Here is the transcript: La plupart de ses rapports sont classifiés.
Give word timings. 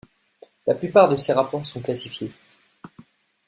La 0.65 0.73
plupart 0.73 1.09
de 1.09 1.15
ses 1.15 1.31
rapports 1.33 1.63
sont 1.63 1.79
classifiés. 1.79 2.31